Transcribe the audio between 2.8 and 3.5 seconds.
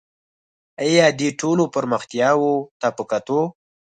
په کتو